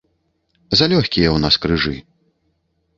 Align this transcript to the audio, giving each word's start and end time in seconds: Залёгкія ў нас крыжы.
Залёгкія 0.79 1.29
ў 1.33 1.37
нас 1.47 1.55
крыжы. 1.67 1.95